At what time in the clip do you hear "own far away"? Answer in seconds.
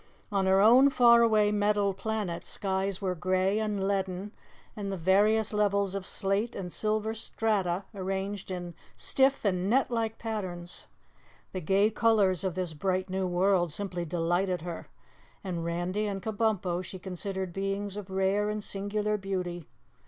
0.59-1.51